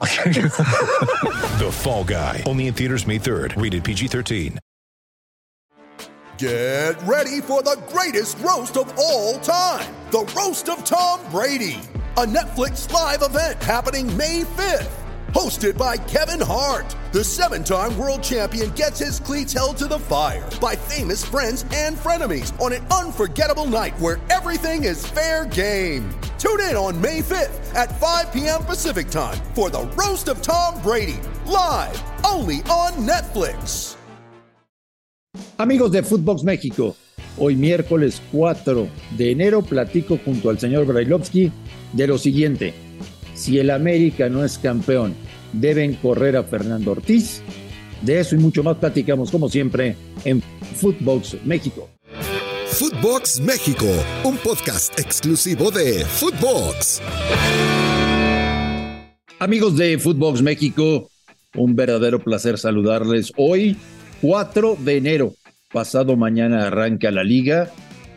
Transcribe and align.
The 1.58 1.70
Fall 1.72 2.04
Guy. 2.04 2.44
Only 2.46 2.68
in 2.68 2.74
theaters 2.74 3.06
May 3.06 3.18
3rd. 3.18 3.60
Rated 3.60 3.82
PG-13. 3.82 4.58
Get 6.38 6.94
ready 7.02 7.40
for 7.40 7.64
the 7.64 7.76
greatest 7.88 8.38
roast 8.38 8.76
of 8.76 8.96
all 8.96 9.40
time 9.40 9.92
the 10.10 10.20
Roast 10.36 10.68
of 10.70 10.84
Tom 10.84 11.20
Brady, 11.30 11.80
a 12.16 12.24
Netflix 12.24 12.90
live 12.92 13.22
event 13.22 13.62
happening 13.62 14.16
May 14.16 14.42
5th. 14.42 15.07
Hosted 15.34 15.76
by 15.76 15.98
Kevin 15.98 16.40
Hart, 16.40 16.96
the 17.12 17.22
seven 17.22 17.62
time 17.62 17.96
world 17.98 18.22
champion 18.22 18.70
gets 18.70 18.98
his 18.98 19.20
cleats 19.20 19.52
held 19.52 19.76
to 19.76 19.86
the 19.86 19.98
fire 19.98 20.48
by 20.58 20.74
famous 20.74 21.22
friends 21.22 21.66
and 21.74 21.98
frenemies 21.98 22.58
on 22.58 22.72
an 22.72 22.86
unforgettable 22.86 23.66
night 23.66 23.98
where 24.00 24.18
everything 24.30 24.84
is 24.84 25.06
fair 25.06 25.44
game. 25.44 26.08
Tune 26.38 26.60
in 26.70 26.76
on 26.76 26.98
May 26.98 27.20
5th 27.20 27.74
at 27.74 28.00
5 28.00 28.32
p.m. 28.32 28.64
Pacific 28.64 29.10
time 29.10 29.36
for 29.54 29.68
the 29.68 29.82
Roast 29.98 30.28
of 30.28 30.40
Tom 30.40 30.80
Brady, 30.82 31.20
live 31.44 32.02
only 32.24 32.62
on 32.70 32.92
Netflix. 33.06 33.96
Amigos 35.58 35.92
de 35.92 36.02
Footbox 36.02 36.42
México, 36.42 36.96
hoy 37.36 37.54
miércoles 37.54 38.22
4 38.32 38.88
de 39.18 39.30
enero 39.30 39.60
platico 39.60 40.18
junto 40.24 40.48
al 40.48 40.58
señor 40.58 40.86
Brailovsky 40.86 41.52
de 41.92 42.06
lo 42.06 42.16
siguiente. 42.16 42.87
Si 43.38 43.56
el 43.60 43.70
América 43.70 44.28
no 44.28 44.44
es 44.44 44.58
campeón, 44.58 45.14
deben 45.52 45.94
correr 45.94 46.36
a 46.36 46.42
Fernando 46.42 46.90
Ortiz. 46.90 47.40
De 48.02 48.18
eso 48.18 48.34
y 48.34 48.38
mucho 48.38 48.64
más 48.64 48.78
platicamos 48.78 49.30
como 49.30 49.48
siempre 49.48 49.94
en 50.24 50.42
Footbox 50.74 51.36
México. 51.44 51.88
Footbox 52.66 53.38
México, 53.40 53.86
un 54.24 54.36
podcast 54.38 54.98
exclusivo 54.98 55.70
de 55.70 56.04
Footbox. 56.04 57.00
Amigos 59.38 59.76
de 59.76 59.98
Footbox 59.98 60.42
México, 60.42 61.08
un 61.54 61.76
verdadero 61.76 62.18
placer 62.18 62.58
saludarles 62.58 63.32
hoy, 63.36 63.76
4 64.20 64.78
de 64.80 64.96
enero. 64.96 65.34
Pasado 65.72 66.16
mañana 66.16 66.66
arranca 66.66 67.12
la 67.12 67.22
liga 67.22 67.70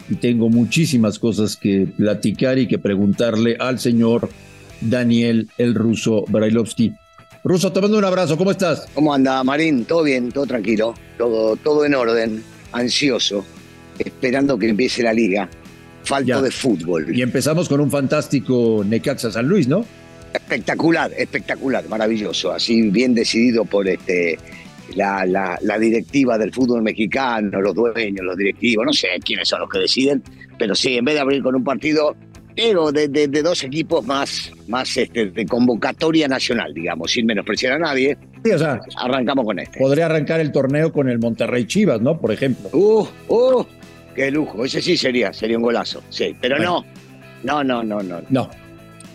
y 0.09 0.15
tengo 0.15 0.49
muchísimas 0.49 1.19
cosas 1.19 1.55
que 1.55 1.85
platicar 1.95 2.57
y 2.57 2.67
que 2.67 2.79
preguntarle 2.79 3.55
al 3.59 3.77
señor 3.77 4.27
Daniel 4.81 5.49
el 5.57 5.75
ruso 5.75 6.25
Brailovsky. 6.27 6.93
Ruso, 7.43 7.71
te 7.71 7.81
mando 7.81 7.97
un 7.97 8.05
abrazo, 8.05 8.37
¿cómo 8.37 8.51
estás? 8.51 8.87
¿Cómo 8.93 9.13
anda, 9.13 9.43
Marín? 9.43 9.85
¿Todo 9.85 10.03
bien? 10.03 10.31
¿Todo 10.31 10.45
tranquilo? 10.45 10.93
Todo, 11.17 11.55
todo 11.55 11.85
en 11.85 11.95
orden, 11.95 12.43
ansioso, 12.71 13.43
esperando 13.97 14.57
que 14.59 14.69
empiece 14.69 15.01
la 15.01 15.13
liga. 15.13 15.49
Falto 16.03 16.27
Ya. 16.27 16.41
de 16.41 16.51
fútbol. 16.51 17.15
Y 17.15 17.21
empezamos 17.21 17.67
con 17.69 17.79
un 17.79 17.89
fantástico 17.89 18.83
Necaxa 18.87 19.31
San 19.31 19.47
Luis, 19.47 19.67
¿no? 19.67 19.85
Espectacular, 20.33 21.11
espectacular, 21.17 21.87
maravilloso. 21.89 22.51
Así 22.51 22.89
bien 22.89 23.13
decidido 23.13 23.65
por 23.65 23.87
este 23.87 24.37
la, 24.95 25.25
la- 25.25 25.57
la 25.61 25.77
directiva 25.79 26.37
del 26.37 26.51
fútbol 26.53 26.81
mexicano, 26.81 27.61
los 27.61 27.73
dueños, 27.75 28.25
los 28.25 28.35
directivos, 28.37 28.85
no 28.85 28.93
sé 28.93 29.07
quiénes 29.23 29.47
son 29.47 29.61
los 29.61 29.69
que 29.69 29.79
deciden, 29.79 30.21
pero 30.57 30.75
sí, 30.75 30.97
en 30.97 31.05
vez 31.05 31.15
de 31.15 31.21
abrir 31.21 31.41
con 31.43 31.55
un 31.55 31.63
partido, 31.63 32.15
digo, 32.67 32.91
de, 32.91 33.07
de- 33.07 33.27
de 33.27 33.41
dos 33.41 33.63
equipos 33.63 34.05
más, 34.05 34.51
más 34.67 34.95
este, 34.97 35.27
de 35.27 35.45
convocatoria 35.45 36.27
nacional, 36.27 36.73
digamos, 36.73 37.11
sin 37.11 37.25
menospreciar 37.25 37.73
a 37.73 37.79
nadie, 37.79 38.17
Sí, 38.43 38.51
o 38.51 38.57
sea, 38.59 38.79
arrancamos 38.97 39.45
con 39.45 39.59
este. 39.59 39.79
podría 39.79 40.05
arrancar 40.07 40.39
el 40.39 40.51
torneo 40.51 40.91
con 40.91 41.09
el 41.09 41.19
Monterrey 41.19 41.65
Chivas, 41.65 42.01
¿no? 42.01 42.19
Por 42.19 42.31
ejemplo. 42.31 42.69
Uh, 42.73 43.07
uh, 43.27 43.65
qué 44.15 44.31
lujo. 44.31 44.65
Ese 44.65 44.81
sí 44.81 44.97
sería, 44.97 45.31
sería 45.33 45.57
un 45.57 45.63
golazo. 45.63 46.01
Sí, 46.09 46.35
pero 46.41 46.55
Bueno. 46.57 46.83
no. 47.43 47.63
No, 47.63 47.63
no, 47.63 47.83
no, 47.83 48.01
no. 48.03 48.21
No. 48.29 48.49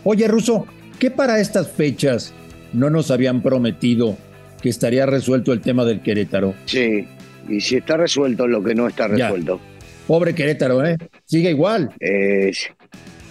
Oye, 0.04 0.26
Ruso, 0.28 0.66
¿qué 0.98 1.10
para 1.10 1.40
estas 1.40 1.70
fechas 1.70 2.32
no 2.72 2.90
nos 2.90 3.10
habían 3.10 3.42
prometido 3.42 4.16
que 4.62 4.68
estaría 4.68 5.06
resuelto 5.06 5.52
el 5.52 5.60
tema 5.60 5.84
del 5.84 6.00
Querétaro? 6.02 6.54
Sí. 6.66 7.06
Y 7.48 7.60
si 7.60 7.76
está 7.76 7.96
resuelto 7.96 8.46
lo 8.48 8.62
que 8.62 8.74
no 8.74 8.88
está 8.88 9.08
Ya. 9.08 9.26
resuelto. 9.28 9.60
Pobre 10.06 10.34
Querétaro, 10.34 10.84
¿eh? 10.86 10.96
Sigue 11.24 11.50
igual. 11.50 11.90
Eh, 12.00 12.52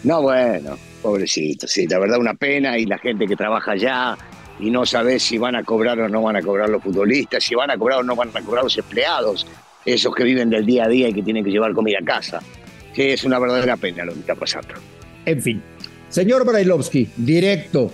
no, 0.05 0.21
bueno, 0.21 0.77
pobrecito, 1.01 1.67
sí, 1.67 1.87
la 1.87 1.97
verdad 1.97 2.19
una 2.19 2.35
pena 2.35 2.77
y 2.77 2.85
la 2.85 2.99
gente 2.99 3.25
que 3.25 3.35
trabaja 3.35 3.71
allá 3.71 4.15
y 4.59 4.69
no 4.69 4.85
sabe 4.85 5.19
si 5.19 5.39
van 5.39 5.55
a 5.55 5.63
cobrar 5.63 5.99
o 5.99 6.07
no 6.07 6.21
van 6.21 6.35
a 6.35 6.41
cobrar 6.43 6.69
los 6.69 6.83
futbolistas, 6.83 7.43
si 7.43 7.55
van 7.55 7.71
a 7.71 7.77
cobrar 7.77 7.99
o 7.99 8.03
no 8.03 8.15
van 8.15 8.29
a 8.33 8.41
cobrar 8.41 8.63
los 8.63 8.77
empleados, 8.77 9.47
esos 9.83 10.13
que 10.13 10.23
viven 10.23 10.51
del 10.51 10.63
día 10.63 10.85
a 10.85 10.87
día 10.87 11.09
y 11.09 11.13
que 11.13 11.23
tienen 11.23 11.43
que 11.43 11.49
llevar 11.49 11.73
comida 11.73 11.97
a 12.01 12.05
casa. 12.05 12.39
Sí, 12.93 13.01
es 13.01 13.23
una 13.23 13.39
verdadera 13.39 13.77
pena 13.77 14.05
lo 14.05 14.13
que 14.13 14.19
está 14.19 14.35
pasando. 14.35 14.75
En 15.25 15.41
fin. 15.41 15.61
Señor 16.09 16.45
Brailovsky, 16.45 17.09
directo. 17.17 17.91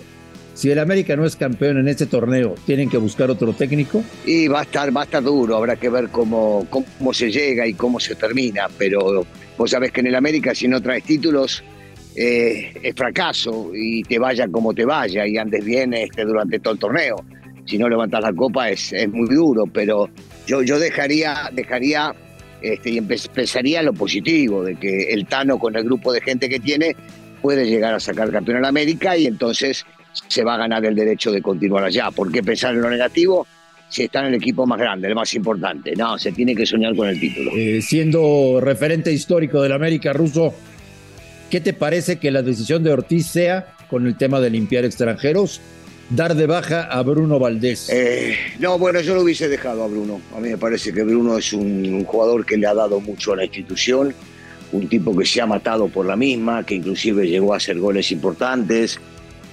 Si 0.52 0.70
el 0.70 0.78
América 0.78 1.16
no 1.16 1.24
es 1.24 1.34
campeón 1.34 1.78
en 1.78 1.88
este 1.88 2.04
torneo, 2.04 2.56
¿tienen 2.66 2.90
que 2.90 2.98
buscar 2.98 3.30
otro 3.30 3.54
técnico? 3.54 4.04
Y 4.26 4.48
va 4.48 4.60
a 4.60 4.62
estar, 4.64 4.94
va 4.94 5.00
a 5.00 5.04
estar 5.04 5.22
duro, 5.22 5.56
habrá 5.56 5.76
que 5.76 5.88
ver 5.88 6.10
cómo, 6.10 6.66
cómo 6.68 7.14
se 7.14 7.32
llega 7.32 7.66
y 7.66 7.72
cómo 7.72 7.98
se 7.98 8.14
termina, 8.16 8.68
pero 8.76 9.26
vos 9.56 9.70
sabés 9.70 9.92
que 9.92 10.00
en 10.00 10.08
el 10.08 10.14
América 10.14 10.54
si 10.54 10.68
no 10.68 10.82
traes 10.82 11.04
títulos 11.04 11.64
eh, 12.16 12.72
es 12.82 12.94
fracaso 12.94 13.70
y 13.74 14.02
te 14.02 14.18
vaya 14.18 14.46
como 14.48 14.74
te 14.74 14.84
vaya 14.84 15.26
y 15.26 15.36
andes 15.38 15.64
bien 15.64 15.94
este, 15.94 16.24
durante 16.24 16.58
todo 16.58 16.74
el 16.74 16.78
torneo. 16.80 17.16
Si 17.64 17.78
no 17.78 17.88
levantas 17.88 18.22
la 18.22 18.32
copa 18.32 18.70
es, 18.70 18.92
es 18.92 19.08
muy 19.08 19.32
duro, 19.34 19.64
pero 19.66 20.08
yo, 20.46 20.62
yo 20.62 20.78
dejaría, 20.78 21.48
dejaría 21.52 22.14
este, 22.60 22.90
y 22.90 22.98
empe- 22.98 23.26
empezaría 23.28 23.82
lo 23.82 23.92
positivo, 23.92 24.64
de 24.64 24.74
que 24.76 25.12
el 25.12 25.26
Tano 25.26 25.58
con 25.58 25.76
el 25.76 25.84
grupo 25.84 26.12
de 26.12 26.20
gente 26.20 26.48
que 26.48 26.58
tiene 26.60 26.96
puede 27.40 27.66
llegar 27.66 27.94
a 27.94 28.00
sacar 28.00 28.30
campeón 28.30 28.58
al 28.58 28.64
América 28.66 29.16
y 29.16 29.26
entonces 29.26 29.84
se 30.28 30.44
va 30.44 30.54
a 30.54 30.58
ganar 30.58 30.84
el 30.84 30.94
derecho 30.94 31.32
de 31.32 31.40
continuar 31.40 31.84
allá. 31.84 32.10
¿Por 32.10 32.30
qué 32.30 32.42
pensar 32.42 32.74
en 32.74 32.82
lo 32.82 32.90
negativo? 32.90 33.46
si 33.88 34.04
está 34.04 34.20
en 34.20 34.28
el 34.28 34.34
equipo 34.36 34.66
más 34.66 34.78
grande, 34.78 35.06
el 35.08 35.14
más 35.14 35.34
importante. 35.34 35.94
No, 35.94 36.16
se 36.18 36.32
tiene 36.32 36.54
que 36.54 36.64
soñar 36.64 36.96
con 36.96 37.08
el 37.08 37.20
título. 37.20 37.50
Eh, 37.54 37.82
siendo 37.82 38.58
referente 38.58 39.12
histórico 39.12 39.60
del 39.60 39.72
América 39.72 40.14
ruso, 40.14 40.54
¿qué 41.52 41.60
te 41.60 41.74
parece 41.74 42.18
que 42.18 42.30
la 42.30 42.40
decisión 42.40 42.82
de 42.82 42.90
Ortiz 42.94 43.26
sea 43.26 43.76
con 43.90 44.06
el 44.06 44.16
tema 44.16 44.40
de 44.40 44.48
limpiar 44.48 44.86
extranjeros? 44.86 45.60
Dar 46.08 46.34
de 46.34 46.46
baja 46.46 46.84
a 46.84 47.02
Bruno 47.02 47.38
Valdés. 47.38 47.90
Eh, 47.90 48.34
no, 48.58 48.78
bueno, 48.78 49.02
yo 49.02 49.14
lo 49.14 49.20
hubiese 49.20 49.50
dejado 49.50 49.84
a 49.84 49.86
Bruno. 49.86 50.18
A 50.34 50.40
mí 50.40 50.48
me 50.48 50.56
parece 50.56 50.94
que 50.94 51.02
Bruno 51.02 51.36
es 51.36 51.52
un, 51.52 51.92
un 51.92 52.04
jugador 52.06 52.46
que 52.46 52.56
le 52.56 52.66
ha 52.66 52.72
dado 52.72 53.00
mucho 53.00 53.34
a 53.34 53.36
la 53.36 53.44
institución, 53.44 54.14
un 54.72 54.88
tipo 54.88 55.14
que 55.14 55.26
se 55.26 55.42
ha 55.42 55.46
matado 55.46 55.88
por 55.88 56.06
la 56.06 56.16
misma, 56.16 56.64
que 56.64 56.76
inclusive 56.76 57.28
llegó 57.28 57.52
a 57.52 57.58
hacer 57.58 57.78
goles 57.78 58.10
importantes, 58.12 58.98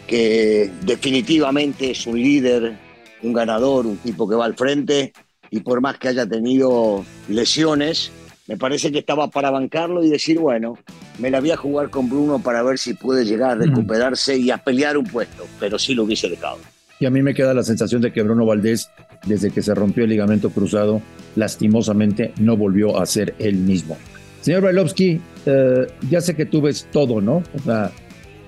que 0.07 0.71
definitivamente 0.85 1.91
es 1.91 2.07
un 2.07 2.15
líder, 2.15 2.77
un 3.23 3.33
ganador, 3.33 3.85
un 3.85 3.97
tipo 3.97 4.27
que 4.29 4.37
va 4.37 4.45
al 4.45 4.55
frente 4.55 5.11
y 5.51 5.59
por 5.59 5.81
más 5.81 5.97
que 5.97 6.07
haya 6.07 6.25
tenido 6.25 7.03
lesiones, 7.27 8.09
me 8.47 8.55
parece 8.55 8.89
que 8.89 8.99
estaba 8.99 9.29
para 9.29 9.51
bancarlo 9.51 10.01
y 10.01 10.09
decir, 10.09 10.39
bueno, 10.39 10.77
me 11.19 11.29
la 11.29 11.39
voy 11.39 11.51
a 11.51 11.57
jugar 11.57 11.89
con 11.89 12.09
Bruno 12.09 12.39
para 12.39 12.63
ver 12.63 12.77
si 12.77 12.93
puede 12.93 13.25
llegar 13.25 13.51
a 13.51 13.55
recuperarse 13.55 14.37
y 14.37 14.51
a 14.51 14.57
pelear 14.57 14.97
un 14.97 15.05
puesto, 15.05 15.45
pero 15.59 15.77
sí 15.77 15.93
lo 15.93 16.03
hubiese 16.03 16.29
dejado. 16.29 16.57
Y 16.99 17.05
a 17.05 17.09
mí 17.09 17.21
me 17.21 17.33
queda 17.33 17.53
la 17.53 17.63
sensación 17.63 18.01
de 18.01 18.11
que 18.11 18.21
Bruno 18.21 18.45
Valdés, 18.45 18.89
desde 19.25 19.51
que 19.51 19.61
se 19.61 19.73
rompió 19.73 20.03
el 20.03 20.09
ligamento 20.09 20.49
cruzado, 20.49 21.01
lastimosamente 21.35 22.33
no 22.39 22.57
volvió 22.57 22.99
a 22.99 23.05
ser 23.05 23.35
el 23.39 23.55
mismo. 23.55 23.97
Señor 24.41 24.61
Brailovsky, 24.61 25.21
eh, 25.45 25.87
ya 26.09 26.21
sé 26.21 26.35
que 26.35 26.45
tú 26.45 26.61
ves 26.61 26.87
todo, 26.91 27.21
¿no? 27.21 27.43
O 27.55 27.59
sea, 27.63 27.91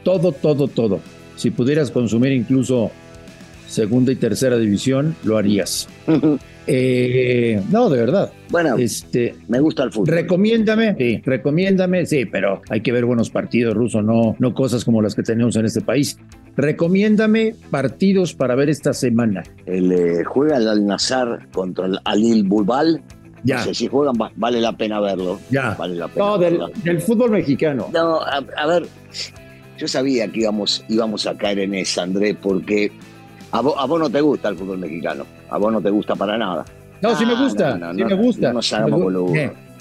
todo, 0.04 0.32
todo, 0.32 0.68
todo. 0.68 1.00
Si 1.36 1.52
pudieras 1.52 1.92
consumir 1.92 2.32
incluso 2.34 2.92
segunda 3.72 4.12
y 4.12 4.16
tercera 4.16 4.58
división, 4.58 5.16
lo 5.24 5.38
harías. 5.38 5.88
Eh, 6.68 7.60
no, 7.72 7.90
de 7.90 7.98
verdad. 7.98 8.32
Bueno, 8.50 8.78
Este, 8.78 9.34
me 9.48 9.60
gusta 9.60 9.82
el 9.84 9.92
fútbol. 9.92 10.08
Recomiéndame, 10.10 10.96
sí, 10.96 11.20
recomiéndame, 11.26 12.06
sí, 12.06 12.26
pero 12.26 12.62
hay 12.70 12.82
que 12.82 12.92
ver 12.92 13.04
buenos 13.06 13.32
partidos 13.32 13.74
rusos, 13.74 14.04
no, 14.04 14.36
no 14.38 14.54
cosas 14.54 14.86
como 14.86 15.02
las 15.02 15.16
que 15.16 15.24
tenemos 15.24 15.56
en 15.56 15.66
este 15.66 15.82
país. 15.82 16.20
Recomiéndame 16.56 17.56
partidos 17.72 18.36
para 18.36 18.54
ver 18.54 18.70
esta 18.70 18.94
semana. 18.94 19.44
El, 19.66 19.92
eh, 19.92 20.24
juega 20.24 20.58
el 20.58 20.68
Al 20.68 20.86
Nazar 20.86 21.48
contra 21.52 21.88
el 21.88 22.00
Alil 22.06 22.44
Bulbal. 22.44 23.02
Ya. 23.44 23.58
No 23.58 23.64
sé 23.64 23.74
si 23.74 23.88
juegan, 23.88 24.14
va- 24.22 24.32
vale 24.36 24.62
la 24.62 24.78
pena 24.78 25.00
verlo. 25.00 25.40
Ya. 25.50 25.74
Vale 25.74 25.96
la 25.96 26.08
pena 26.10 26.26
No, 26.26 26.38
del, 26.38 26.60
del 26.84 27.02
fútbol 27.02 27.32
mexicano. 27.32 27.90
No, 27.92 28.22
a, 28.22 28.38
a 28.56 28.68
ver, 28.68 28.84
yo 29.80 29.88
sabía 29.88 30.28
que 30.32 30.42
íbamos, 30.42 30.86
íbamos 30.90 31.26
a 31.26 31.36
caer 31.36 31.58
en 31.60 31.74
esa, 31.74 32.04
André, 32.04 32.36
porque 32.36 32.92
a 33.52 33.62
vos, 33.62 33.76
a 33.78 33.86
vos 33.86 34.00
no 34.00 34.10
te 34.10 34.22
gusta 34.22 34.50
el 34.50 34.58
fútbol 34.58 34.78
mexicano. 34.80 35.26
A 35.50 35.58
vos 35.58 35.72
no 35.72 35.82
te 35.82 35.90
gusta 35.90 36.16
para 36.16 36.38
nada. 36.38 36.66
No, 37.02 37.16
sí 37.16 37.26
me 37.26 37.36
gusta, 37.36 37.78
no, 37.78 37.94
no, 37.94 37.98
sí 37.98 38.04
me 38.06 38.14
gusta. 38.22 38.54
no 38.54 38.60
hagamos 38.60 38.92
Me 39.00 39.04
boludos. 39.04 39.32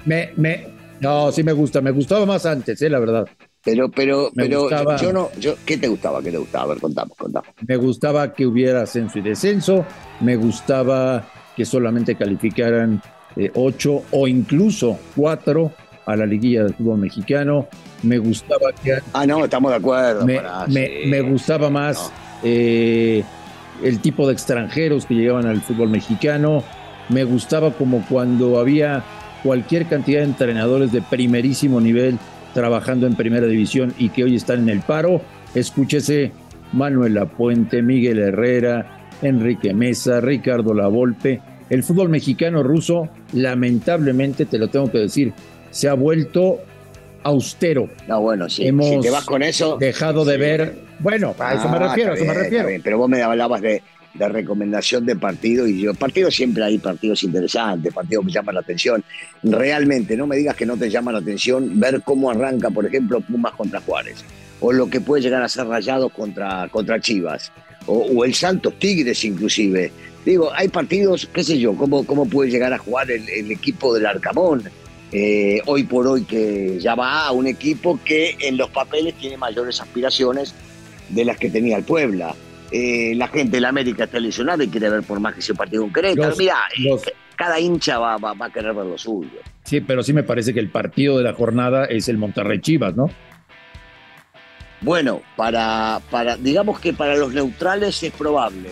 me, 0.06 0.30
me, 0.36 0.66
no, 1.00 1.30
sí 1.32 1.42
me 1.42 1.52
gusta, 1.52 1.80
me 1.80 1.90
gustaba 1.90 2.24
más 2.26 2.46
antes, 2.46 2.80
eh, 2.82 2.88
la 2.90 2.98
verdad. 2.98 3.26
Pero, 3.62 3.90
pero, 3.90 4.30
Me 4.34 4.44
pero 4.44 4.62
gustaba. 4.62 4.96
yo 4.96 5.12
no, 5.12 5.28
yo, 5.38 5.54
¿qué 5.66 5.76
te 5.76 5.86
gustaba? 5.86 6.22
¿Qué 6.22 6.30
te 6.30 6.38
gustaba? 6.38 6.64
A 6.64 6.68
ver, 6.68 6.78
contamos, 6.80 7.14
contamos. 7.18 7.50
Me 7.66 7.76
gustaba 7.76 8.32
que 8.32 8.46
hubiera 8.46 8.82
ascenso 8.82 9.18
y 9.18 9.22
descenso, 9.22 9.84
me 10.20 10.36
gustaba 10.36 11.26
que 11.54 11.66
solamente 11.66 12.14
calificaran 12.16 13.02
eh, 13.36 13.50
ocho 13.54 14.02
o 14.12 14.26
incluso 14.26 14.98
cuatro 15.14 15.72
a 16.06 16.16
la 16.16 16.24
liguilla 16.24 16.64
del 16.64 16.74
fútbol 16.74 16.98
mexicano. 17.00 17.68
Me 18.02 18.16
gustaba 18.16 18.72
que 18.82 18.98
Ah, 19.12 19.26
no, 19.26 19.44
estamos 19.44 19.70
de 19.72 19.76
acuerdo. 19.76 20.24
me, 20.24 20.40
me- 20.68 20.86
sí. 20.86 21.06
me 21.08 21.20
gustaba 21.20 21.68
más 21.68 22.10
eh, 22.42 23.22
el 23.82 24.00
tipo 24.00 24.26
de 24.26 24.32
extranjeros 24.32 25.06
que 25.06 25.14
llegaban 25.14 25.46
al 25.46 25.60
fútbol 25.60 25.90
mexicano. 25.90 26.62
Me 27.08 27.24
gustaba 27.24 27.72
como 27.72 28.04
cuando 28.08 28.58
había 28.58 29.02
cualquier 29.42 29.86
cantidad 29.86 30.20
de 30.20 30.26
entrenadores 30.26 30.92
de 30.92 31.02
primerísimo 31.02 31.80
nivel 31.80 32.18
trabajando 32.54 33.06
en 33.06 33.14
primera 33.14 33.46
división 33.46 33.94
y 33.98 34.10
que 34.10 34.24
hoy 34.24 34.36
están 34.36 34.60
en 34.60 34.68
el 34.68 34.80
paro. 34.80 35.20
Escúchese 35.54 36.32
Manuel 36.72 37.14
Lapuente, 37.14 37.82
Miguel 37.82 38.18
Herrera, 38.18 39.08
Enrique 39.22 39.74
Mesa, 39.74 40.20
Ricardo 40.20 40.74
Lavolpe. 40.74 41.40
El 41.68 41.82
fútbol 41.82 42.08
mexicano 42.08 42.62
ruso, 42.62 43.08
lamentablemente, 43.32 44.44
te 44.46 44.58
lo 44.58 44.68
tengo 44.68 44.90
que 44.90 44.98
decir, 44.98 45.32
se 45.70 45.88
ha 45.88 45.94
vuelto 45.94 46.58
austero. 47.22 47.88
No, 48.08 48.20
bueno, 48.20 48.48
sí. 48.48 48.66
Hemos 48.66 48.88
si 48.88 49.00
te 49.00 49.10
vas 49.10 49.24
con 49.24 49.42
eso. 49.42 49.76
dejado 49.78 50.24
de 50.24 50.34
sí. 50.34 50.40
ver. 50.40 50.89
Bueno, 51.00 51.34
a 51.38 51.54
eso 51.54 51.68
me 51.68 51.76
Ah, 51.76 51.88
refiero, 51.88 52.12
a 52.12 52.14
eso 52.14 52.24
me 52.24 52.34
refiero. 52.34 52.68
bien, 52.68 52.82
Pero 52.82 52.98
vos 52.98 53.08
me 53.08 53.22
hablabas 53.22 53.60
de, 53.60 53.82
de 54.14 54.28
recomendación 54.28 55.06
de 55.06 55.16
partido 55.16 55.66
y 55.66 55.80
yo, 55.80 55.94
partidos 55.94 56.34
siempre 56.34 56.62
hay 56.64 56.78
partidos 56.78 57.22
interesantes, 57.22 57.92
partidos 57.92 58.26
que 58.26 58.32
llaman 58.32 58.54
la 58.56 58.60
atención. 58.60 59.02
Realmente, 59.42 60.16
no 60.16 60.26
me 60.26 60.36
digas 60.36 60.56
que 60.56 60.66
no 60.66 60.76
te 60.76 60.90
llama 60.90 61.12
la 61.12 61.18
atención 61.18 61.78
ver 61.80 62.02
cómo 62.02 62.30
arranca, 62.30 62.70
por 62.70 62.84
ejemplo, 62.86 63.20
Pumas 63.20 63.54
contra 63.54 63.80
Juárez, 63.80 64.24
o 64.60 64.72
lo 64.72 64.88
que 64.90 65.00
puede 65.00 65.22
llegar 65.22 65.42
a 65.42 65.48
ser 65.48 65.66
Rayados 65.66 66.12
contra, 66.12 66.68
contra 66.68 67.00
Chivas, 67.00 67.50
o, 67.86 67.94
o 68.14 68.24
el 68.24 68.34
Santos 68.34 68.78
Tigres 68.78 69.24
inclusive. 69.24 69.90
Digo, 70.24 70.50
hay 70.54 70.68
partidos, 70.68 71.26
qué 71.32 71.42
sé 71.42 71.58
yo, 71.58 71.74
cómo, 71.74 72.04
cómo 72.04 72.26
puede 72.28 72.50
llegar 72.50 72.74
a 72.74 72.78
jugar 72.78 73.10
el, 73.10 73.26
el 73.28 73.50
equipo 73.50 73.94
del 73.94 74.04
Arcamón. 74.04 74.62
eh, 75.12 75.60
hoy 75.66 75.84
por 75.84 76.06
hoy 76.06 76.24
que 76.24 76.78
ya 76.78 76.94
va 76.94 77.26
a 77.26 77.32
un 77.32 77.46
equipo 77.46 77.98
que 78.04 78.36
en 78.40 78.56
los 78.58 78.68
papeles 78.70 79.14
tiene 79.14 79.36
mayores 79.38 79.80
aspiraciones 79.80 80.54
de 81.10 81.24
las 81.24 81.36
que 81.38 81.50
tenía 81.50 81.76
el 81.76 81.84
Puebla. 81.84 82.34
Eh, 82.72 83.14
la 83.16 83.28
gente 83.28 83.56
de 83.56 83.60
la 83.60 83.68
América 83.70 84.04
está 84.04 84.18
ilusionada 84.18 84.62
y 84.62 84.68
quiere 84.68 84.88
ver 84.90 85.02
por 85.02 85.18
más 85.20 85.34
que 85.34 85.40
ese 85.40 85.54
partido 85.54 85.82
con 85.82 85.92
Querétaro. 85.92 86.34
Mira, 86.36 86.56
los- 86.78 87.02
cada 87.36 87.58
hincha 87.58 87.98
va, 87.98 88.16
va- 88.18 88.34
va 88.34 88.46
a 88.46 88.50
querer 88.52 88.74
ver 88.74 88.86
lo 88.86 88.96
suyo. 88.98 89.30
Sí, 89.64 89.80
pero 89.80 90.02
sí 90.02 90.12
me 90.12 90.22
parece 90.22 90.52
que 90.54 90.60
el 90.60 90.70
partido 90.70 91.18
de 91.18 91.24
la 91.24 91.32
jornada 91.32 91.86
es 91.86 92.08
el 92.08 92.18
Monterrey 92.18 92.60
Chivas, 92.60 92.94
¿no? 92.94 93.10
Bueno, 94.82 95.20
para, 95.36 96.00
para, 96.10 96.36
digamos 96.36 96.80
que 96.80 96.92
para 96.92 97.14
los 97.16 97.32
neutrales 97.34 98.02
es 98.02 98.12
probable 98.12 98.70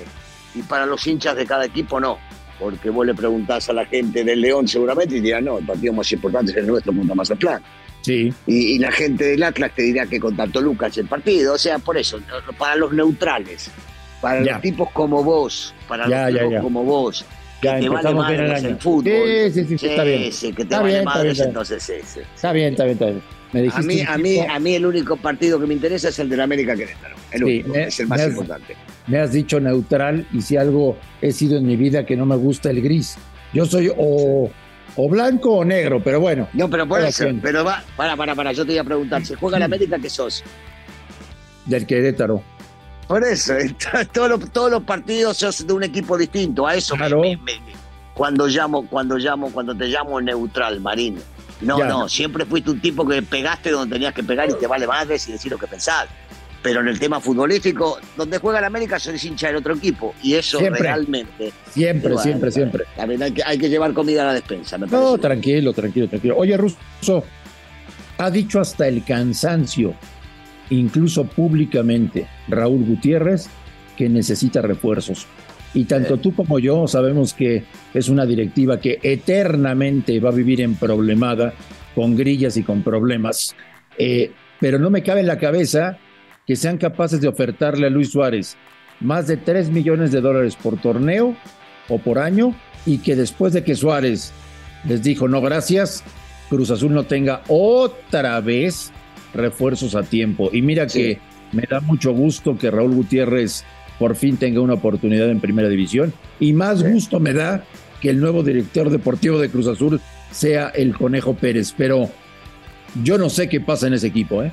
y 0.54 0.62
para 0.62 0.86
los 0.86 1.06
hinchas 1.06 1.36
de 1.36 1.44
cada 1.44 1.66
equipo 1.66 2.00
no, 2.00 2.18
porque 2.58 2.88
vos 2.88 3.04
le 3.06 3.14
preguntás 3.14 3.68
a 3.68 3.74
la 3.74 3.84
gente 3.84 4.24
del 4.24 4.40
León 4.40 4.66
seguramente 4.66 5.16
y 5.16 5.20
dirán, 5.20 5.44
no, 5.44 5.58
el 5.58 5.66
partido 5.66 5.92
más 5.92 6.10
importante 6.12 6.52
es 6.52 6.56
el 6.58 6.66
nuestro 6.66 6.94
contra 6.94 7.14
Mazatlán. 7.14 7.62
Sí. 8.08 8.32
Y, 8.46 8.56
y 8.74 8.78
la 8.78 8.90
gente 8.90 9.22
del 9.26 9.42
Atlas 9.42 9.70
te 9.74 9.82
dirá 9.82 10.06
que 10.06 10.18
contra 10.18 10.46
Toluca 10.46 10.86
es 10.86 10.96
el 10.96 11.06
partido. 11.06 11.52
O 11.54 11.58
sea, 11.58 11.78
por 11.78 11.98
eso, 11.98 12.18
para 12.56 12.74
los 12.74 12.92
neutrales, 12.94 13.70
para 14.22 14.42
Ya. 14.42 14.52
los 14.54 14.62
tipos 14.62 14.90
como 14.92 15.22
vos, 15.22 15.74
para 15.86 16.08
Ya, 16.08 16.24
los 16.24 16.32
ya, 16.34 16.38
tipos 16.40 16.52
ya. 16.54 16.60
como 16.62 16.84
vos, 16.84 17.24
Ya 17.62 17.74
que 17.76 17.82
te 17.82 17.88
vale 17.90 18.08
el 18.08 18.14
madres 18.16 18.50
año. 18.60 18.68
el 18.70 18.76
fútbol. 18.78 19.04
Sí, 19.04 19.50
sí, 19.52 19.64
sí, 19.68 19.78
sí, 19.78 19.86
está 19.88 20.04
bien. 20.04 20.32
sí, 20.32 20.48
que 20.52 20.56
te 20.56 20.62
Está 20.62 20.76
vale 20.80 20.88
bien, 20.94 20.98
está 21.00 21.10
madres, 21.10 21.22
bien, 21.24 21.32
está 21.32 21.42
bien. 21.44 21.48
entonces 21.50 21.90
ese. 21.90 22.20
Está 22.34 22.52
bien, 22.52 22.72
está 22.72 22.84
bien, 22.84 22.92
está 22.94 23.06
bien. 23.06 23.22
Me 23.52 23.60
A 23.70 23.78
mí, 23.80 24.00
a, 24.02 24.18
mí, 24.18 24.38
a 24.40 24.58
mí 24.58 24.74
el 24.74 24.86
único 24.86 25.16
partido 25.16 25.58
que 25.60 25.66
me 25.66 25.74
interesa 25.74 26.08
es 26.10 26.18
el 26.18 26.28
del 26.30 26.40
América 26.40 26.74
Querétaro. 26.76 27.14
El 27.30 27.44
único, 27.44 27.68
me- 27.70 27.84
es 27.84 28.00
el 28.00 28.06
más 28.06 28.18
me 28.18 28.24
has- 28.24 28.30
importante. 28.30 28.76
me 29.06 29.18
has 29.18 29.32
dicho 29.32 29.60
neutral 29.60 30.26
y 30.32 30.40
si 30.42 30.56
algo 30.56 30.96
he 31.22 31.32
sido 31.32 31.58
en 31.58 31.66
mi 31.66 31.76
vida 31.76 32.04
que 32.06 32.16
no 32.16 32.24
me 32.26 32.36
gusta 32.36 32.70
el 32.70 32.80
gris. 32.82 33.16
Yo 33.54 33.64
soy 33.66 33.90
o, 33.96 34.50
o 35.00 35.08
blanco 35.08 35.50
o 35.58 35.64
negro, 35.64 36.02
pero 36.02 36.20
bueno. 36.20 36.48
No, 36.52 36.68
pero 36.68 36.86
ser. 37.12 37.28
quien. 37.28 37.40
Pero 37.40 37.64
va, 37.64 37.82
para, 37.96 38.16
para, 38.16 38.34
para, 38.34 38.52
yo 38.52 38.64
te 38.64 38.72
voy 38.72 38.78
a 38.78 38.84
preguntar, 38.84 39.24
¿se 39.24 39.36
juega 39.36 39.56
el 39.56 39.62
América 39.62 39.96
qué 40.00 40.10
sos? 40.10 40.42
Del 41.66 41.86
Querétaro. 41.86 42.42
Por 43.06 43.22
eso, 43.24 43.54
todos 44.12 44.28
los, 44.28 44.50
todos 44.52 44.70
los 44.70 44.82
partidos 44.82 45.36
sos 45.38 45.66
de 45.66 45.72
un 45.72 45.84
equipo 45.84 46.18
distinto. 46.18 46.66
A 46.66 46.74
eso 46.74 46.94
me- 46.96 46.98
Claro. 47.06 47.20
me- 47.20 47.36
me- 47.36 47.60
cuando 48.12 48.48
llamo, 48.48 48.86
cuando 48.88 49.16
llamo, 49.16 49.50
cuando 49.52 49.74
te 49.76 49.86
llamo 49.86 50.20
neutral, 50.20 50.80
Marín. 50.80 51.18
No, 51.60 51.78
Ya. 51.78 51.86
no, 51.86 52.08
siempre 52.08 52.44
fuiste 52.44 52.70
un 52.70 52.80
tipo 52.80 53.06
que 53.06 53.22
pegaste 53.22 53.70
donde 53.70 53.94
tenías 53.94 54.12
que 54.14 54.22
pegar 54.24 54.50
y 54.50 54.54
te 54.54 54.66
vale 54.66 54.86
madres 54.86 55.28
y 55.28 55.32
decir 55.32 55.52
lo 55.52 55.58
que 55.58 55.66
pensás. 55.68 56.06
Pero 56.62 56.80
en 56.80 56.88
el 56.88 56.98
tema 56.98 57.20
futbolístico, 57.20 57.98
donde 58.16 58.38
juega 58.38 58.58
el 58.58 58.64
América, 58.64 58.98
soy 58.98 59.16
hincha 59.22 59.46
del 59.46 59.56
otro 59.56 59.74
equipo. 59.74 60.14
Y 60.22 60.34
eso 60.34 60.58
Siempre. 60.58 60.82
realmente. 60.82 61.52
Siempre, 61.70 62.12
Bueno, 62.12 62.22
siempre, 62.22 62.50
siempre. 62.50 62.84
También 62.96 63.22
hay 63.22 63.32
que, 63.32 63.42
hay 63.44 63.58
que 63.58 63.68
llevar 63.68 63.92
comida 63.92 64.22
a 64.22 64.26
la 64.26 64.34
despensa, 64.34 64.76
me 64.76 64.86
parece. 64.86 65.08
No, 65.10 65.18
tranquilo, 65.18 65.72
tranquilo, 65.72 66.08
tranquilo. 66.08 66.36
Oye, 66.36 66.56
Russo, 66.56 67.24
ha 68.18 68.30
dicho 68.30 68.60
hasta 68.60 68.88
el 68.88 69.04
cansancio, 69.04 69.94
incluso 70.70 71.24
públicamente, 71.24 72.26
Raúl 72.48 72.84
Gutiérrez, 72.84 73.48
que 73.96 74.08
necesita 74.08 74.60
refuerzos. 74.60 75.26
Y 75.74 75.84
tanto 75.84 76.16
tú 76.16 76.34
como 76.34 76.58
yo 76.58 76.88
sabemos 76.88 77.34
que 77.34 77.64
es 77.94 78.08
una 78.08 78.26
directiva 78.26 78.80
que 78.80 78.98
eternamente 79.02 80.18
va 80.18 80.30
a 80.30 80.32
vivir 80.32 80.60
en 80.60 80.74
problemada, 80.74 81.52
con 81.94 82.16
grillas 82.16 82.56
y 82.56 82.62
con 82.62 82.82
problemas. 82.82 83.54
Eh, 83.96 84.32
pero 84.60 84.78
no 84.78 84.90
me 84.90 85.02
cabe 85.02 85.20
en 85.20 85.26
la 85.26 85.38
cabeza 85.38 85.98
que 86.48 86.56
sean 86.56 86.78
capaces 86.78 87.20
de 87.20 87.28
ofertarle 87.28 87.86
a 87.86 87.90
Luis 87.90 88.10
Suárez 88.10 88.56
más 89.00 89.28
de 89.28 89.36
3 89.36 89.70
millones 89.70 90.10
de 90.10 90.20
dólares 90.20 90.56
por 90.60 90.80
torneo 90.80 91.36
o 91.88 91.98
por 91.98 92.18
año 92.18 92.54
y 92.86 92.98
que 92.98 93.14
después 93.14 93.52
de 93.52 93.62
que 93.62 93.76
Suárez 93.76 94.32
les 94.88 95.02
dijo 95.02 95.28
no 95.28 95.40
gracias, 95.40 96.02
Cruz 96.48 96.70
Azul 96.70 96.92
no 96.94 97.04
tenga 97.04 97.42
otra 97.48 98.40
vez 98.40 98.90
refuerzos 99.34 99.94
a 99.94 100.02
tiempo. 100.02 100.50
Y 100.52 100.62
mira 100.62 100.88
Sí. 100.88 100.98
que 101.00 101.18
me 101.52 101.62
da 101.70 101.80
mucho 101.80 102.12
gusto 102.12 102.56
que 102.58 102.70
Raúl 102.70 102.94
Gutiérrez 102.94 103.64
por 103.98 104.16
fin 104.16 104.36
tenga 104.36 104.60
una 104.60 104.74
oportunidad 104.74 105.28
en 105.30 105.40
primera 105.40 105.68
división 105.68 106.12
y 106.40 106.52
más 106.54 106.82
gusto 106.82 107.20
me 107.20 107.32
da 107.34 107.64
que 108.00 108.10
el 108.10 108.20
nuevo 108.20 108.42
director 108.42 108.90
deportivo 108.90 109.38
de 109.38 109.50
Cruz 109.50 109.66
Azul 109.66 110.00
sea 110.30 110.68
el 110.68 110.96
Conejo 110.96 111.34
Pérez, 111.34 111.74
pero 111.76 112.08
yo 113.02 113.18
no 113.18 113.28
sé 113.28 113.48
qué 113.48 113.60
pasa 113.60 113.86
en 113.88 113.94
ese 113.94 114.06
equipo, 114.06 114.42
¿eh? 114.42 114.52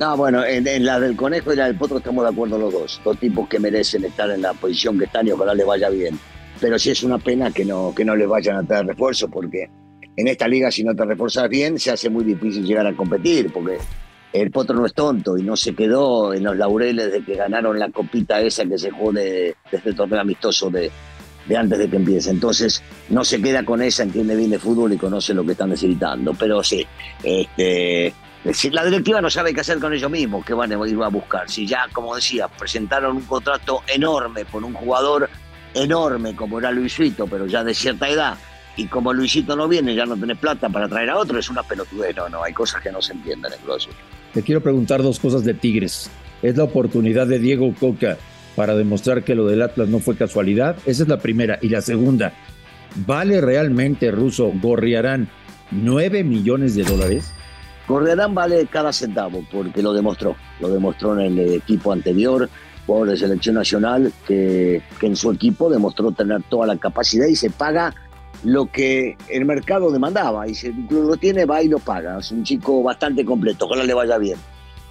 No, 0.00 0.16
bueno, 0.16 0.42
en, 0.46 0.66
en 0.66 0.86
la 0.86 0.98
del 0.98 1.14
conejo 1.14 1.52
y 1.52 1.56
la 1.56 1.66
del 1.66 1.76
potro 1.76 1.98
estamos 1.98 2.24
de 2.24 2.30
acuerdo 2.30 2.56
los 2.56 2.72
dos. 2.72 3.00
Dos 3.04 3.18
tipos 3.18 3.46
que 3.50 3.60
merecen 3.60 4.02
estar 4.06 4.30
en 4.30 4.40
la 4.40 4.54
posición 4.54 4.98
que 4.98 5.04
están 5.04 5.28
y 5.28 5.32
ojalá 5.32 5.52
les 5.54 5.66
vaya 5.66 5.90
bien. 5.90 6.18
Pero 6.58 6.78
sí 6.78 6.90
es 6.90 7.02
una 7.02 7.18
pena 7.18 7.50
que 7.50 7.66
no, 7.66 7.92
que 7.94 8.02
no 8.02 8.16
les 8.16 8.26
vayan 8.26 8.56
a 8.56 8.62
traer 8.62 8.86
refuerzo 8.86 9.28
porque 9.28 9.68
en 10.16 10.26
esta 10.26 10.48
liga 10.48 10.70
si 10.70 10.84
no 10.84 10.96
te 10.96 11.04
refuerzas 11.04 11.50
bien 11.50 11.78
se 11.78 11.90
hace 11.90 12.08
muy 12.08 12.24
difícil 12.24 12.64
llegar 12.64 12.86
a 12.86 12.96
competir 12.96 13.52
porque 13.52 13.76
el 14.32 14.50
potro 14.50 14.74
no 14.74 14.86
es 14.86 14.94
tonto 14.94 15.36
y 15.36 15.42
no 15.42 15.54
se 15.54 15.74
quedó 15.74 16.32
en 16.32 16.44
los 16.44 16.56
laureles 16.56 17.12
de 17.12 17.22
que 17.22 17.34
ganaron 17.34 17.78
la 17.78 17.90
copita 17.90 18.40
esa 18.40 18.64
que 18.64 18.78
se 18.78 18.90
jode 18.90 19.54
desde 19.70 19.90
el 19.90 19.96
torneo 19.96 20.20
amistoso 20.20 20.70
de, 20.70 20.90
de 21.46 21.56
antes 21.58 21.78
de 21.78 21.90
que 21.90 21.96
empiece. 21.96 22.30
Entonces 22.30 22.82
no 23.10 23.22
se 23.22 23.42
queda 23.42 23.66
con 23.66 23.82
esa, 23.82 24.04
entiende 24.04 24.34
bien 24.34 24.50
de 24.50 24.58
fútbol 24.58 24.94
y 24.94 24.96
conoce 24.96 25.34
lo 25.34 25.44
que 25.44 25.52
están 25.52 25.68
necesitando. 25.68 26.32
Pero 26.32 26.62
sí, 26.62 26.86
este, 27.22 28.14
si 28.52 28.70
la 28.70 28.84
directiva 28.84 29.20
no 29.20 29.30
sabe 29.30 29.52
qué 29.52 29.60
hacer 29.60 29.78
con 29.78 29.92
ellos 29.92 30.10
mismos, 30.10 30.44
que 30.44 30.54
van 30.54 30.72
a 30.72 30.88
ir 30.88 31.02
a 31.02 31.08
buscar. 31.08 31.48
Si 31.50 31.66
ya, 31.66 31.86
como 31.92 32.14
decía, 32.14 32.48
presentaron 32.48 33.16
un 33.16 33.22
contrato 33.22 33.82
enorme 33.86 34.44
por 34.44 34.64
un 34.64 34.72
jugador 34.72 35.28
enorme 35.74 36.34
como 36.34 36.58
era 36.58 36.70
Luisito, 36.70 37.26
pero 37.26 37.46
ya 37.46 37.62
de 37.62 37.74
cierta 37.74 38.08
edad, 38.08 38.36
y 38.76 38.86
como 38.86 39.12
Luisito 39.12 39.54
no 39.54 39.68
viene, 39.68 39.94
ya 39.94 40.06
no 40.06 40.16
tenés 40.16 40.38
plata 40.38 40.68
para 40.68 40.88
traer 40.88 41.10
a 41.10 41.18
otro, 41.18 41.38
es 41.38 41.50
una 41.50 41.62
pelotudez. 41.62 42.16
No, 42.16 42.28
no, 42.28 42.42
hay 42.42 42.52
cosas 42.52 42.82
que 42.82 42.90
no 42.90 43.02
se 43.02 43.12
entienden 43.12 43.52
en 43.52 43.58
Cruz. 43.60 43.88
Te 44.32 44.42
quiero 44.42 44.60
preguntar 44.62 45.02
dos 45.02 45.20
cosas 45.20 45.44
de 45.44 45.54
Tigres. 45.54 46.10
¿Es 46.42 46.56
la 46.56 46.64
oportunidad 46.64 47.26
de 47.26 47.38
Diego 47.38 47.74
Coca 47.78 48.16
para 48.56 48.74
demostrar 48.74 49.22
que 49.22 49.34
lo 49.34 49.46
del 49.46 49.62
Atlas 49.62 49.88
no 49.88 49.98
fue 49.98 50.16
casualidad? 50.16 50.76
Esa 50.86 51.02
es 51.02 51.08
la 51.08 51.18
primera. 51.18 51.58
Y 51.60 51.68
la 51.68 51.82
segunda, 51.82 52.32
¿Vale 53.06 53.40
realmente, 53.40 54.10
Ruso, 54.10 54.52
Gorriarán 54.60 55.28
9 55.70 56.24
millones 56.24 56.74
de 56.74 56.84
dólares? 56.84 57.32
Gorriarán 57.90 58.34
vale 58.36 58.66
cada 58.66 58.92
centavo 58.92 59.44
porque 59.50 59.82
lo 59.82 59.92
demostró. 59.92 60.36
Lo 60.60 60.68
demostró 60.68 61.18
en 61.18 61.38
el 61.38 61.54
equipo 61.54 61.92
anterior, 61.92 62.48
jugador 62.86 63.10
de 63.10 63.16
selección 63.16 63.56
nacional, 63.56 64.12
que, 64.28 64.80
que 65.00 65.06
en 65.08 65.16
su 65.16 65.32
equipo 65.32 65.68
demostró 65.68 66.12
tener 66.12 66.40
toda 66.44 66.68
la 66.68 66.76
capacidad 66.76 67.26
y 67.26 67.34
se 67.34 67.50
paga 67.50 67.92
lo 68.44 68.66
que 68.66 69.16
el 69.28 69.44
mercado 69.44 69.90
demandaba. 69.90 70.46
Y 70.46 70.54
si 70.54 70.68
el 70.68 70.86
club 70.86 71.08
lo 71.08 71.16
tiene, 71.16 71.44
va 71.46 71.62
y 71.62 71.68
lo 71.68 71.80
paga. 71.80 72.20
Es 72.20 72.30
un 72.30 72.44
chico 72.44 72.80
bastante 72.80 73.24
completo, 73.24 73.66
ojalá 73.66 73.82
le 73.82 73.94
vaya 73.94 74.18
bien. 74.18 74.38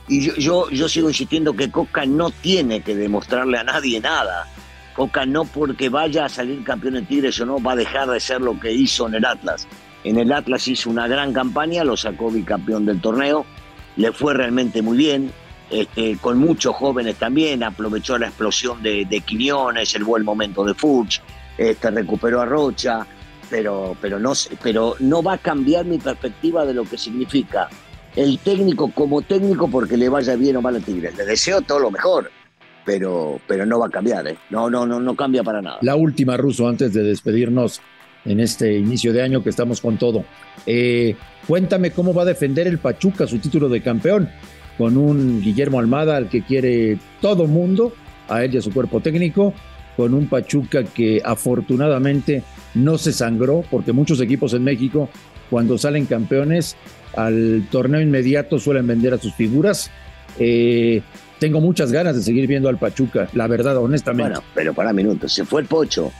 Y 0.09 0.19
yo, 0.19 0.35
yo, 0.35 0.69
yo 0.69 0.89
sigo 0.89 1.07
insistiendo 1.07 1.53
que 1.53 1.71
Coca 1.71 2.05
no 2.05 2.31
tiene 2.31 2.81
que 2.81 2.95
demostrarle 2.95 3.59
a 3.59 3.63
nadie 3.63 4.01
nada. 4.01 4.45
Coca 4.93 5.25
no 5.25 5.45
porque 5.45 5.87
vaya 5.87 6.25
a 6.25 6.29
salir 6.29 6.65
campeón 6.65 6.97
en 6.97 7.05
Tigres 7.05 7.39
o 7.39 7.45
no 7.45 7.61
va 7.61 7.71
a 7.71 7.77
dejar 7.77 8.09
de 8.09 8.19
ser 8.19 8.41
lo 8.41 8.59
que 8.59 8.73
hizo 8.73 9.07
en 9.07 9.15
el 9.15 9.23
Atlas. 9.23 9.69
En 10.03 10.17
el 10.17 10.31
Atlas 10.31 10.67
hizo 10.67 10.89
una 10.89 11.07
gran 11.07 11.33
campaña, 11.33 11.83
lo 11.83 11.97
sacó 11.97 12.31
bicampeón 12.31 12.85
del 12.85 13.01
torneo, 13.01 13.45
le 13.97 14.11
fue 14.11 14.33
realmente 14.33 14.81
muy 14.81 14.97
bien, 14.97 15.31
este, 15.69 16.17
con 16.17 16.37
muchos 16.37 16.75
jóvenes 16.75 17.17
también, 17.17 17.63
aprovechó 17.63 18.17
la 18.17 18.27
explosión 18.27 18.81
de, 18.81 19.05
de 19.05 19.21
Quiñones, 19.21 19.93
el 19.95 20.03
buen 20.03 20.23
momento 20.23 20.63
de 20.63 20.73
Fuchs, 20.73 21.21
este, 21.57 21.91
recuperó 21.91 22.41
a 22.41 22.45
Rocha, 22.45 23.05
pero, 23.49 23.95
pero, 23.99 24.19
no, 24.19 24.33
pero 24.63 24.95
no 24.99 25.21
va 25.21 25.33
a 25.33 25.37
cambiar 25.37 25.85
mi 25.85 25.97
perspectiva 25.97 26.65
de 26.65 26.73
lo 26.73 26.85
que 26.85 26.97
significa 26.97 27.69
el 28.15 28.39
técnico 28.39 28.91
como 28.91 29.21
técnico 29.21 29.69
porque 29.69 29.97
le 29.97 30.09
vaya 30.09 30.35
bien 30.35 30.55
o 30.57 30.61
mal 30.61 30.75
a 30.75 30.79
Tigres. 30.79 31.15
Le 31.17 31.25
deseo 31.25 31.61
todo 31.61 31.79
lo 31.79 31.91
mejor, 31.91 32.31
pero, 32.85 33.39
pero 33.47 33.65
no 33.65 33.79
va 33.79 33.87
a 33.87 33.89
cambiar, 33.89 34.27
¿eh? 34.27 34.37
No, 34.49 34.69
no, 34.69 34.85
no, 34.85 34.99
no 34.99 35.15
cambia 35.15 35.43
para 35.43 35.61
nada. 35.61 35.77
La 35.81 35.95
última, 35.95 36.37
Ruso, 36.37 36.67
antes 36.67 36.93
de 36.93 37.03
despedirnos 37.03 37.81
en 38.29 38.39
este 38.39 38.77
inicio 38.77 39.11
de 39.11 39.21
año 39.21 39.43
que 39.43 39.49
estamos 39.49 39.81
con 39.81 39.97
todo. 39.97 40.23
Eh, 40.65 41.15
cuéntame 41.47 41.91
cómo 41.91 42.13
va 42.13 42.21
a 42.21 42.25
defender 42.25 42.67
el 42.67 42.77
Pachuca 42.77 43.27
su 43.27 43.39
título 43.39 43.67
de 43.69 43.81
campeón 43.81 44.29
con 44.77 44.95
un 44.95 45.41
Guillermo 45.41 45.79
Almada 45.79 46.15
al 46.15 46.29
que 46.29 46.41
quiere 46.43 46.97
todo 47.21 47.47
mundo, 47.47 47.91
a 48.29 48.45
él 48.45 48.53
y 48.53 48.59
a 48.59 48.61
su 48.61 48.71
cuerpo 48.71 49.01
técnico, 49.01 49.53
con 49.97 50.13
un 50.13 50.27
Pachuca 50.27 50.83
que 50.85 51.21
afortunadamente 51.25 52.43
no 52.75 52.97
se 52.97 53.11
sangró, 53.11 53.65
porque 53.69 53.91
muchos 53.91 54.21
equipos 54.21 54.53
en 54.53 54.63
México, 54.63 55.09
cuando 55.49 55.77
salen 55.77 56.05
campeones, 56.05 56.77
al 57.17 57.67
torneo 57.69 57.99
inmediato 57.99 58.59
suelen 58.59 58.87
vender 58.87 59.13
a 59.13 59.17
sus 59.17 59.33
figuras. 59.33 59.91
Eh, 60.37 61.01
tengo 61.39 61.59
muchas 61.59 61.91
ganas 61.91 62.15
de 62.15 62.21
seguir 62.21 62.47
viendo 62.47 62.69
al 62.69 62.77
Pachuca, 62.77 63.27
la 63.33 63.47
verdad, 63.47 63.75
honestamente. 63.77 64.31
Bueno, 64.31 64.43
pero 64.53 64.73
para 64.73 64.93
minutos, 64.93 65.33
se 65.33 65.43
fue 65.43 65.61
el 65.61 65.67
Pocho. 65.67 66.11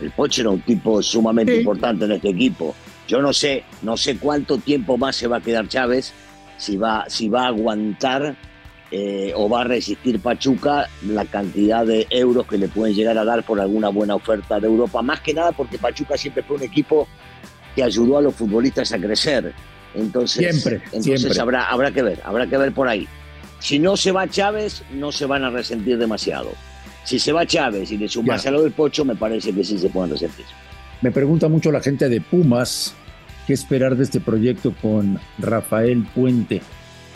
El 0.00 0.10
Pocho 0.10 0.40
era 0.42 0.50
un 0.50 0.60
tipo 0.60 1.02
sumamente 1.02 1.52
Sí. 1.52 1.58
importante 1.60 2.04
en 2.04 2.12
este 2.12 2.30
equipo. 2.30 2.74
Yo 3.06 3.20
no 3.20 3.32
sé, 3.32 3.64
no 3.82 3.96
sé 3.96 4.16
cuánto 4.16 4.58
tiempo 4.58 4.96
más 4.96 5.16
se 5.16 5.26
va 5.26 5.36
a 5.38 5.40
quedar 5.40 5.68
Chávez, 5.68 6.12
si 6.56 6.76
va, 6.76 7.04
si 7.08 7.28
va 7.28 7.44
a 7.44 7.48
aguantar 7.48 8.34
eh, 8.90 9.32
o 9.34 9.48
va 9.48 9.62
a 9.62 9.64
resistir 9.64 10.20
Pachuca 10.20 10.88
la 11.08 11.24
cantidad 11.24 11.84
de 11.84 12.06
euros 12.10 12.46
que 12.46 12.58
le 12.58 12.68
pueden 12.68 12.94
llegar 12.94 13.18
a 13.18 13.24
dar 13.24 13.42
por 13.42 13.60
alguna 13.60 13.88
buena 13.88 14.14
oferta 14.14 14.60
de 14.60 14.66
Europa. 14.68 15.02
Más 15.02 15.20
que 15.20 15.34
nada 15.34 15.52
porque 15.52 15.78
Pachuca 15.78 16.16
siempre 16.16 16.42
fue 16.42 16.56
un 16.56 16.62
equipo 16.62 17.08
que 17.74 17.82
ayudó 17.82 18.18
a 18.18 18.22
los 18.22 18.34
futbolistas 18.34 18.92
a 18.92 18.98
crecer. 18.98 19.52
Entonces, 19.94 20.60
Siempre, 20.60 20.82
entonces 20.86 21.20
siempre. 21.20 21.40
Habrá, 21.40 21.64
habrá 21.66 21.90
que 21.90 22.02
ver, 22.02 22.20
habrá 22.24 22.46
que 22.46 22.56
ver 22.56 22.72
por 22.72 22.88
ahí. 22.88 23.06
Si 23.58 23.78
no 23.78 23.96
se 23.96 24.12
va 24.12 24.28
Chávez, 24.28 24.82
no 24.92 25.10
se 25.12 25.26
van 25.26 25.44
a 25.44 25.50
resentir 25.50 25.98
demasiado. 25.98 26.50
Si 27.04 27.18
se 27.18 27.32
va 27.32 27.46
Chávez 27.46 27.92
y 27.92 27.98
le 27.98 28.08
sumas 28.08 28.46
a 28.46 28.50
lo 28.50 28.62
del 28.62 28.72
Pocho, 28.72 29.04
me 29.04 29.14
parece 29.14 29.52
que 29.52 29.62
sí 29.62 29.78
se 29.78 29.90
pueden 29.90 30.10
resentir. 30.10 30.46
Me 31.02 31.10
pregunta 31.10 31.48
mucho 31.48 31.70
la 31.70 31.80
gente 31.80 32.08
de 32.08 32.20
Pumas 32.20 32.94
qué 33.46 33.52
esperar 33.52 33.96
de 33.96 34.04
este 34.04 34.20
proyecto 34.20 34.74
con 34.80 35.18
Rafael 35.38 36.06
Puente. 36.14 36.62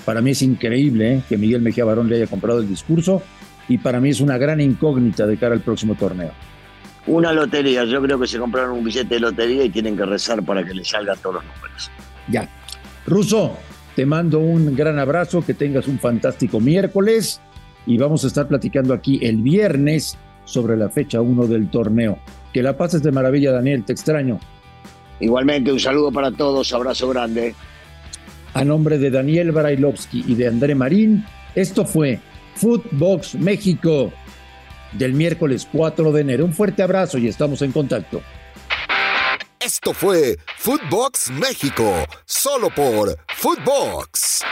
Para 0.04 0.20
mí 0.20 0.32
es 0.32 0.42
increíble 0.42 1.14
¿eh? 1.14 1.22
que 1.28 1.38
Miguel 1.38 1.62
Mejía 1.62 1.84
Barón 1.84 2.08
le 2.08 2.16
haya 2.16 2.26
comprado 2.26 2.60
el 2.60 2.68
discurso 2.68 3.22
y 3.68 3.78
para 3.78 4.00
mí 4.00 4.10
es 4.10 4.20
una 4.20 4.38
gran 4.38 4.60
incógnita 4.60 5.26
de 5.26 5.36
cara 5.36 5.54
al 5.54 5.60
próximo 5.60 5.94
torneo. 5.94 6.32
Una 7.06 7.32
lotería, 7.32 7.84
yo 7.84 8.02
creo 8.02 8.18
que 8.18 8.26
se 8.26 8.38
compraron 8.38 8.72
un 8.72 8.84
billete 8.84 9.14
de 9.14 9.20
lotería 9.20 9.64
y 9.64 9.70
tienen 9.70 9.96
que 9.96 10.04
rezar 10.04 10.42
para 10.42 10.62
que 10.64 10.74
les 10.74 10.88
salgan 10.88 11.16
todos 11.22 11.36
los 11.36 11.44
números. 11.44 11.90
Ya. 12.28 12.48
Ruso, 13.06 13.56
te 13.96 14.04
mando 14.04 14.38
un 14.38 14.76
gran 14.76 14.98
abrazo, 14.98 15.44
que 15.44 15.54
tengas 15.54 15.88
un 15.88 15.98
fantástico 15.98 16.60
miércoles 16.60 17.40
y 17.88 17.96
vamos 17.96 18.22
a 18.22 18.26
estar 18.26 18.46
platicando 18.46 18.92
aquí 18.92 19.18
el 19.22 19.38
viernes 19.38 20.18
sobre 20.44 20.76
la 20.76 20.90
fecha 20.90 21.22
1 21.22 21.46
del 21.46 21.70
torneo. 21.70 22.18
Que 22.52 22.62
la 22.62 22.76
pases 22.76 23.02
de 23.02 23.10
maravilla, 23.10 23.50
Daniel, 23.50 23.82
te 23.84 23.94
extraño. 23.94 24.38
Igualmente, 25.20 25.72
un 25.72 25.80
saludo 25.80 26.12
para 26.12 26.30
todos, 26.30 26.70
abrazo 26.74 27.08
grande. 27.08 27.54
A 28.52 28.62
nombre 28.62 28.98
de 28.98 29.10
Daniel 29.10 29.52
Barailovsky 29.52 30.22
y 30.28 30.34
de 30.34 30.48
André 30.48 30.74
Marín, 30.74 31.24
esto 31.54 31.86
fue 31.86 32.20
Footbox 32.56 33.36
México 33.36 34.12
del 34.92 35.14
miércoles 35.14 35.66
4 35.72 36.12
de 36.12 36.20
enero. 36.20 36.44
Un 36.44 36.52
fuerte 36.52 36.82
abrazo 36.82 37.16
y 37.16 37.26
estamos 37.26 37.62
en 37.62 37.72
contacto. 37.72 38.20
Esto 39.58 39.94
fue 39.94 40.36
Footbox 40.58 41.30
México, 41.30 41.90
solo 42.26 42.68
por 42.68 43.16
Footbox. 43.28 44.44